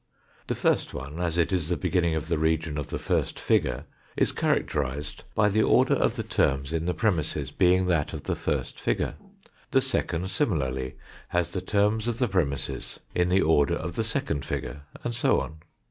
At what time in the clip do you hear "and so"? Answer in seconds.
15.03-15.39